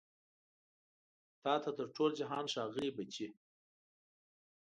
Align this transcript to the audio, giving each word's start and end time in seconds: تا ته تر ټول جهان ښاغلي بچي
تا 1.43 1.53
ته 1.63 1.69
تر 1.77 1.85
ټول 1.95 2.09
جهان 2.19 2.45
ښاغلي 2.53 2.89
بچي 2.97 3.27